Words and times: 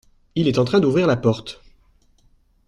Il 0.33 0.47
est 0.47 0.57
en 0.57 0.65
train 0.65 0.79
d’ouvrir 0.79 1.05
la 1.05 1.15
porte. 1.15 1.61